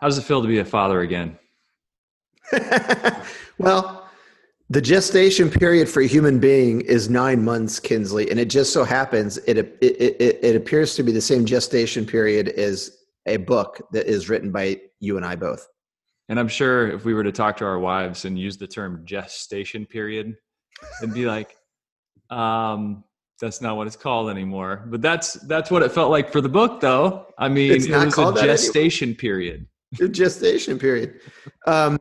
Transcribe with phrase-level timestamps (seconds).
[0.00, 1.38] How does it feel to be a father again?
[3.58, 4.08] well,
[4.70, 8.84] the gestation period for a human being is nine months, Kinsley, and it just so
[8.84, 13.82] happens it, it it, it appears to be the same gestation period as a book
[13.92, 15.66] that is written by you and I both.
[16.30, 19.02] And I'm sure if we were to talk to our wives and use the term
[19.04, 20.34] gestation period,
[21.02, 21.56] it'd be like,
[22.30, 23.04] um,
[23.40, 24.84] that's not what it's called anymore.
[24.86, 27.26] But that's that's what it felt like for the book, though.
[27.36, 29.66] I mean, it's it was a gestation period.
[29.98, 31.20] Your gestation period.
[31.66, 31.98] Um,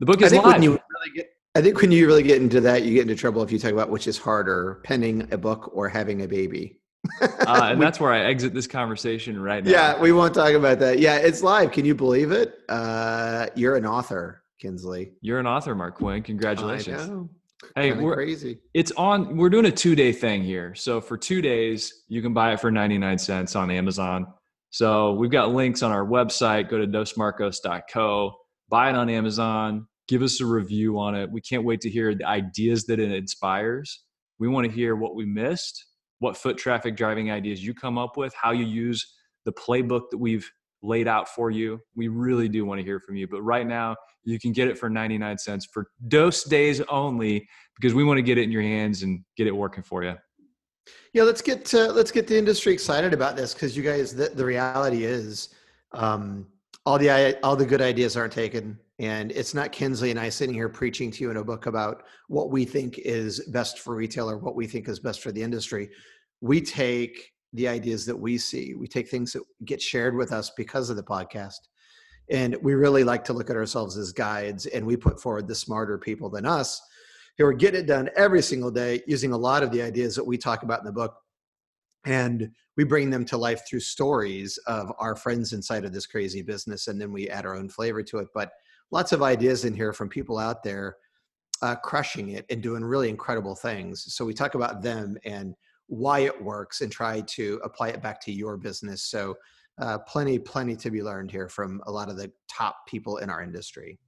[0.00, 0.54] the book is I think live.
[0.54, 3.14] When you really get, I think when you really get into that, you get into
[3.14, 6.80] trouble if you talk about which is harder, penning a book or having a baby.
[7.20, 9.70] uh, and that's where I exit this conversation right now.
[9.70, 10.98] Yeah, we won't talk about that.
[10.98, 11.70] Yeah, it's live.
[11.72, 12.58] Can you believe it?
[12.68, 15.12] Uh, you're an author, Kinsley.
[15.20, 16.22] You're an author, Mark Quinn.
[16.22, 17.28] Congratulations.
[17.76, 18.58] Hey, Kinda we're crazy.
[18.74, 19.36] It's on.
[19.36, 20.74] We're doing a two day thing here.
[20.74, 24.26] So for two days, you can buy it for ninety nine cents on Amazon.
[24.74, 26.68] So we've got links on our website.
[26.68, 28.32] Go to dosmarcos.co,
[28.68, 29.86] Buy it on Amazon.
[30.08, 31.30] Give us a review on it.
[31.30, 34.02] We can't wait to hear the ideas that it inspires.
[34.40, 35.86] We want to hear what we missed,
[36.18, 39.14] what foot traffic driving ideas you come up with, how you use
[39.44, 40.50] the playbook that we've
[40.82, 41.78] laid out for you.
[41.94, 43.28] We really do want to hear from you.
[43.28, 47.94] But right now, you can get it for 99 cents for dose days only because
[47.94, 50.16] we want to get it in your hands and get it working for you.
[51.14, 54.30] Yeah, let's get to, let's get the industry excited about this because you guys, the,
[54.30, 55.50] the reality is,
[55.92, 56.44] um,
[56.84, 60.54] all the all the good ideas aren't taken, and it's not Kinsley and I sitting
[60.54, 64.28] here preaching to you in a book about what we think is best for retail
[64.28, 65.88] or what we think is best for the industry.
[66.42, 68.74] We take the ideas that we see.
[68.74, 71.60] We take things that get shared with us because of the podcast.
[72.28, 75.54] And we really like to look at ourselves as guides and we put forward the
[75.54, 76.82] smarter people than us
[77.38, 80.26] who are getting it done every single day using a lot of the ideas that
[80.26, 81.14] we talk about in the book.
[82.06, 86.42] And we bring them to life through stories of our friends inside of this crazy
[86.42, 86.88] business.
[86.88, 88.28] And then we add our own flavor to it.
[88.34, 88.52] But
[88.90, 90.96] lots of ideas in here from people out there
[91.62, 94.12] uh, crushing it and doing really incredible things.
[94.14, 95.54] So we talk about them and
[95.86, 99.02] why it works and try to apply it back to your business.
[99.02, 99.36] So,
[99.80, 103.28] uh, plenty, plenty to be learned here from a lot of the top people in
[103.28, 103.98] our industry.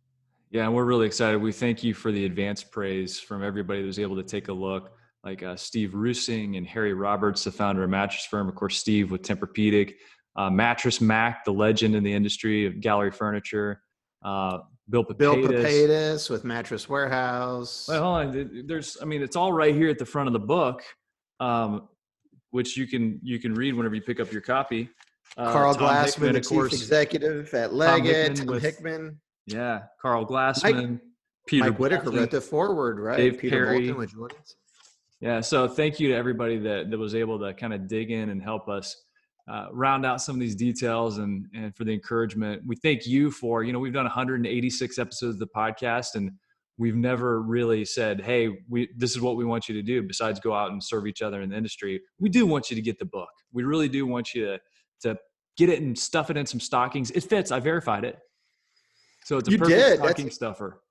[0.50, 1.38] Yeah, and we're really excited.
[1.38, 4.52] We thank you for the advanced praise from everybody that was able to take a
[4.52, 4.92] look,
[5.24, 8.48] like uh, Steve Rusing and Harry Roberts, the founder of Mattress Firm.
[8.48, 9.94] Of course, Steve with Tempur-Pedic,
[10.36, 13.82] uh, Mattress Mac, the legend in the industry of gallery furniture.
[14.24, 14.58] Uh,
[14.88, 15.18] Bill Papatis.
[15.18, 17.86] Bill Papatis with Mattress Warehouse.
[17.88, 20.38] Well, hold on, there's, I mean, it's all right here at the front of the
[20.38, 20.82] book
[21.40, 21.88] um,
[22.50, 24.88] which you can you can read whenever you pick up your copy.
[25.36, 28.36] Uh, Karl Tom Glassman, Hickman, the chief executive at Leggett.
[28.36, 28.46] Tom Hickman.
[28.46, 29.20] Tom Hickman.
[29.46, 30.90] Yeah, Karl Glassman.
[30.90, 31.00] Mike,
[31.46, 33.16] Peter Mike Whitaker wrote the forward, right?
[33.16, 33.92] Dave Peter Perry.
[33.92, 33.96] Bolton
[35.20, 38.30] Yeah, so thank you to everybody that, that was able to kind of dig in
[38.30, 38.96] and help us
[39.48, 42.62] uh, round out some of these details and, and for the encouragement.
[42.66, 46.32] We thank you for, you know, we've done 186 episodes of the podcast and
[46.78, 50.40] we've never really said, "Hey, we this is what we want you to do." Besides
[50.40, 52.98] go out and serve each other in the industry, we do want you to get
[52.98, 53.28] the book.
[53.52, 54.58] We really do want you to
[55.02, 55.18] to
[55.56, 57.10] get it and stuff it in some stockings.
[57.10, 57.50] It fits.
[57.50, 58.18] I verified it.
[59.26, 59.98] So it's a you perfect did.
[59.98, 60.82] stocking That's, stuffer.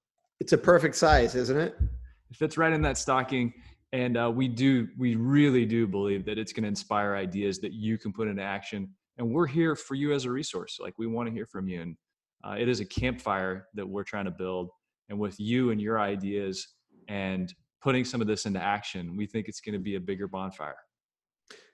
[0.41, 1.73] It's a perfect size, isn't it?
[1.79, 3.53] It fits right in that stocking.
[3.93, 7.71] And uh, we do, we really do believe that it's going to inspire ideas that
[7.71, 8.89] you can put into action.
[9.17, 10.79] And we're here for you as a resource.
[10.81, 11.81] Like we want to hear from you.
[11.81, 11.95] And
[12.43, 14.69] uh, it is a campfire that we're trying to build
[15.07, 16.67] and with you and your ideas
[17.07, 20.27] and putting some of this into action, we think it's going to be a bigger
[20.27, 20.75] bonfire.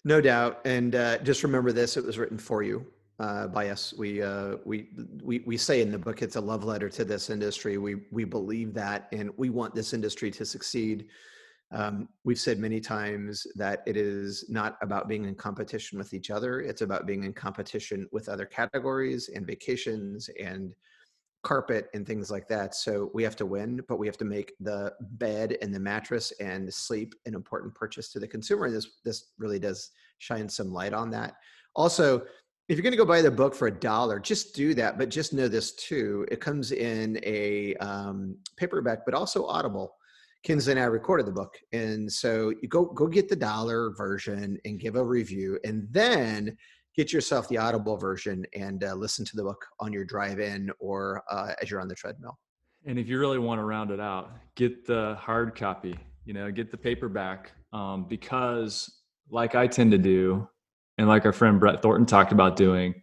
[0.06, 0.60] No doubt.
[0.66, 2.86] And uh, just remember this: it was written for you
[3.22, 3.94] uh, by us.
[3.94, 4.90] We uh, we
[5.24, 7.78] we we say in the book it's a love letter to this industry.
[7.78, 11.06] We we believe that, and we want this industry to succeed.
[11.72, 16.32] Um, we've said many times that it is not about being in competition with each
[16.32, 16.62] other.
[16.62, 20.74] It's about being in competition with other categories and vacations and
[21.44, 22.76] carpet and things like that.
[22.76, 26.34] So we have to win, but we have to make the bed and the mattress
[26.40, 28.66] and sleep an important purchase to the consumer.
[28.66, 31.36] And this this really does shine some light on that.
[31.76, 32.24] Also,
[32.68, 34.98] if you're going to go buy the book for a dollar, just do that.
[34.98, 39.96] But just know this too: it comes in a um, paperback, but also Audible.
[40.44, 44.58] Kinsley and I recorded the book, and so you go go get the dollar version
[44.66, 46.58] and give a review, and then
[46.96, 50.70] get yourself the Audible version and uh, listen to the book on your drive in
[50.80, 52.38] or uh, as you're on the treadmill.
[52.86, 56.52] And if you really want to round it out, get the hard copy, you know,
[56.52, 60.48] get the paperback um, because, like I tend to do,
[61.02, 62.94] and like our friend Brett Thornton talked about doing,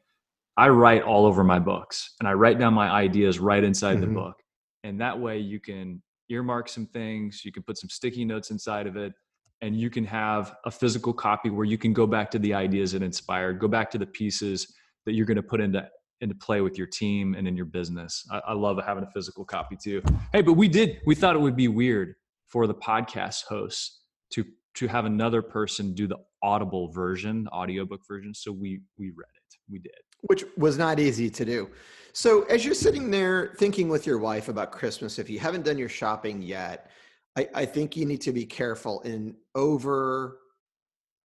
[0.57, 4.03] I write all over my books and I write down my ideas right inside mm-hmm.
[4.03, 4.37] the book.
[4.85, 8.87] And that way you can earmark some things, you can put some sticky notes inside
[8.87, 9.15] of it
[9.63, 12.93] and you can have a physical copy where you can go back to the ideas
[12.93, 14.73] that inspired, go back to the pieces
[15.05, 15.85] that you're going to put into
[16.21, 18.25] into play with your team and in your business.
[18.31, 20.03] I, I love having a physical copy too.
[20.33, 22.15] Hey, but we did we thought it would be weird
[22.47, 24.03] for the podcast hosts
[24.35, 28.35] to to have another person do the audible version, audiobook version.
[28.35, 29.57] So we we read it.
[29.71, 29.93] We did.
[30.23, 31.71] Which was not easy to do.
[32.13, 35.79] So as you're sitting there thinking with your wife about Christmas, if you haven't done
[35.79, 36.91] your shopping yet,
[37.37, 40.39] I, I think you need to be careful in over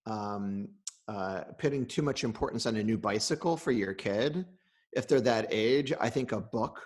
[0.06, 0.68] um,
[1.06, 4.44] uh, putting too much importance on a new bicycle for your kid.
[4.92, 6.80] If they're that age, I think a book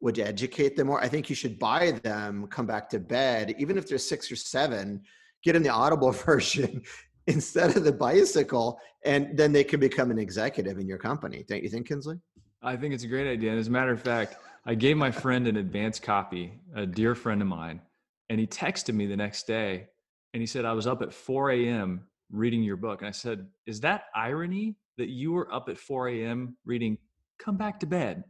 [0.00, 1.02] would educate them more.
[1.02, 4.36] I think you should buy them, come back to bed, even if they're six or
[4.36, 5.02] seven,
[5.42, 6.82] get in the Audible version
[7.26, 11.44] instead of the bicycle, and then they can become an executive in your company.
[11.48, 12.16] Don't you think, Kinsley?
[12.62, 13.50] I think it's a great idea.
[13.50, 14.36] And as a matter of fact,
[14.66, 17.82] I gave my friend an advance copy, a dear friend of mine,
[18.30, 19.88] and he texted me the next day
[20.34, 22.00] and he said, I was up at 4 a.m.
[22.30, 23.00] reading your book.
[23.00, 26.56] And I said, Is that irony that you were up at 4 a.m.
[26.66, 26.98] reading
[27.38, 28.24] Come Back to Bed?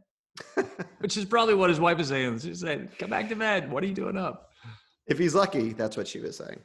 [0.99, 2.39] Which is probably what his wife is saying.
[2.39, 3.71] She's saying, Come back to bed.
[3.71, 4.51] What are you doing up?
[5.07, 6.59] If he's lucky, that's what she was saying.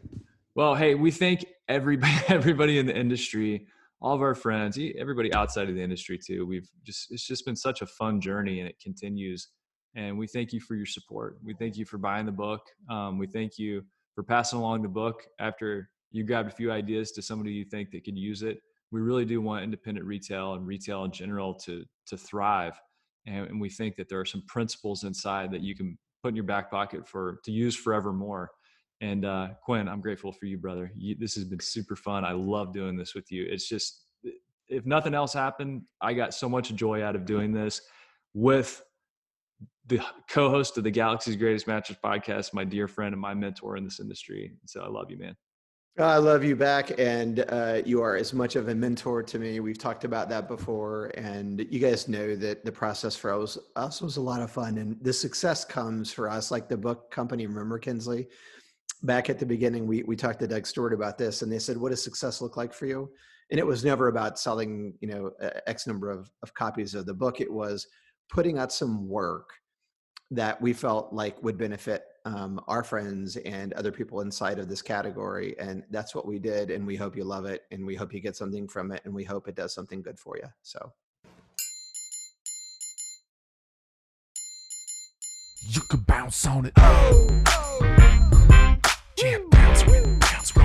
[0.56, 3.68] Well, hey, we thank everybody, everybody in the industry,
[4.00, 6.44] all of our friends, everybody outside of the industry too.
[6.44, 9.48] We've just it's just been such a fun journey, and it continues.
[9.94, 11.38] And we thank you for your support.
[11.44, 12.62] We thank you for buying the book.
[12.88, 13.82] Um, we thank you
[14.14, 17.90] for passing along the book after you grabbed a few ideas to somebody you think
[17.92, 18.58] that could use it.
[18.90, 22.74] We really do want independent retail and retail in general to to thrive,
[23.24, 26.34] and, and we think that there are some principles inside that you can put in
[26.34, 28.50] your back pocket for to use forevermore
[29.00, 30.92] and uh, Quinn, I'm grateful for you, brother.
[30.94, 32.24] You, this has been super fun.
[32.24, 33.46] I love doing this with you.
[33.48, 34.04] It's just,
[34.68, 37.80] if nothing else happened, I got so much joy out of doing this
[38.34, 38.82] with
[39.86, 43.84] the co-host of the Galaxy's Greatest Mattress podcast, my dear friend and my mentor in
[43.84, 44.52] this industry.
[44.66, 45.36] So I love you, man.
[45.98, 49.58] I love you back, and uh, you are as much of a mentor to me.
[49.58, 54.00] We've talked about that before, and you guys know that the process for us, us
[54.00, 57.46] was a lot of fun, and the success comes for us, like the book company.
[57.46, 58.28] Remember, Kinsley,
[59.02, 61.76] back at the beginning, we we talked to Doug Stewart about this, and they said,
[61.76, 63.10] "What does success look like for you?"
[63.50, 65.32] And it was never about selling, you know,
[65.66, 67.40] X number of of copies of the book.
[67.40, 67.86] It was
[68.28, 69.50] putting out some work
[70.30, 74.82] that we felt like would benefit um, our friends and other people inside of this
[74.82, 76.70] category, and that's what we did.
[76.70, 79.14] And we hope you love it, and we hope you get something from it, and
[79.14, 80.48] we hope it does something good for you.
[80.62, 80.92] So.
[85.62, 86.72] You could bounce on it.
[86.78, 88.19] Oh, oh.
[89.22, 90.64] Yeah, bounce with it, bounce with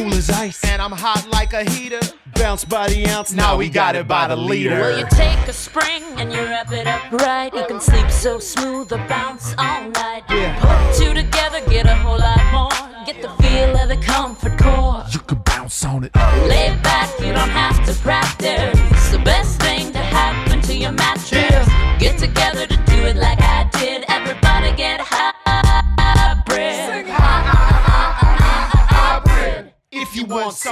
[0.07, 0.63] as ice.
[0.65, 1.99] And I'm hot like a heater.
[2.35, 4.71] Bounce by the ounce, now we got it by the liter.
[4.71, 7.53] Well, you take a spring and you wrap it up right.
[7.53, 10.23] You can sleep so smooth or bounce all night.
[10.29, 10.57] Yeah.
[10.59, 12.70] Put two together, get a whole lot more.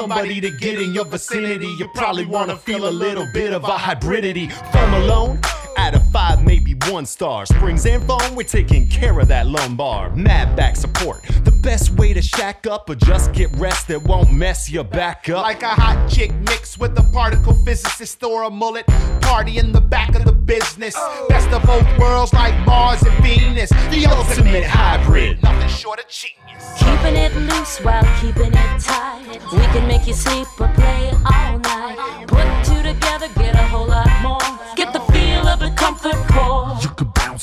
[0.10, 3.68] Somebody to get in your vicinity, you probably wanna feel a little bit of a
[3.68, 4.52] hybridity.
[4.72, 5.40] Foam alone,
[5.78, 7.46] out of five, maybe one star.
[7.46, 10.10] Springs and foam, we're taking care of that lumbar.
[10.16, 14.32] Mad back support, the best way to shack up or just get rest that won't
[14.32, 15.44] mess your back up.
[15.44, 18.86] Like a hot chick mixed with a particle physicist or a mullet.
[19.22, 20.96] Party in the back of the business.
[21.28, 23.70] Best of both worlds like Mars and Venus.
[23.70, 25.42] the ultimate hybrid.
[25.44, 26.40] Nothing short of genius.
[26.78, 29.40] Keeping it loose while keeping it tight.
[29.52, 32.26] We can make you sleep or play all night.
[32.28, 33.89] Put two together, get a whole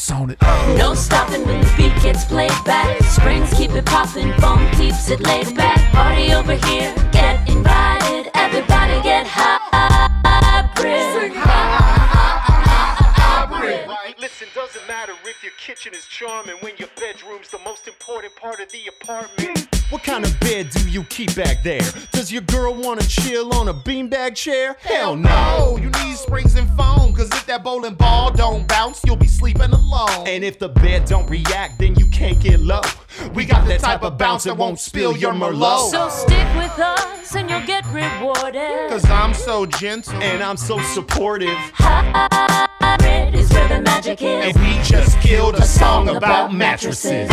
[0.07, 0.79] can bounce on it.
[0.79, 3.03] No stopping when the beat gets played back.
[3.03, 5.93] Springs keep it popping, foam keeps it laid back.
[5.93, 8.31] Party over here, get invited.
[8.35, 9.57] Everybody get high.
[13.17, 13.89] hybrid.
[14.19, 18.61] Listen, doesn't matter if your kitchen is charming when your bedroom's the most important part
[18.61, 19.69] of the apartment.
[19.91, 21.83] What kind of bed do you keep back there?
[22.11, 24.77] Does your girl wanna chill on a beanbag chair?
[24.81, 25.79] Hell no.
[25.81, 29.73] You need springs and foam, cause if that bowling ball don't bounce, you'll be sleeping
[29.73, 30.26] alone.
[30.26, 32.82] And if the bed don't react, then you can't get low.
[33.35, 35.90] We got that type of bounce that won't spill your Merlot.
[35.90, 38.54] So stick with us and you'll get rewarded.
[38.54, 38.90] rewarded.
[38.90, 40.14] Cause I'm so gentle.
[40.23, 41.56] And I'm so supportive.
[41.75, 44.54] Hybrid is where the magic is.
[44.54, 47.30] And we just killed a song about mattresses.